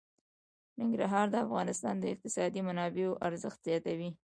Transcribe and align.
ننګرهار 0.79 1.27
د 1.31 1.35
افغانستان 1.45 1.95
د 1.99 2.03
اقتصادي 2.13 2.61
منابعو 2.67 3.19
ارزښت 3.27 3.59
زیاتوي. 3.67 4.09